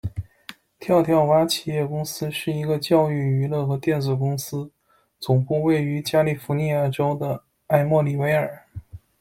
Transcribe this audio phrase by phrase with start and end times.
[0.79, 4.71] 跳跳蛙企业公司是一个教育娱乐和电子公司，
[5.19, 8.65] 总部位于加利福尼亚州的埃默里维尔。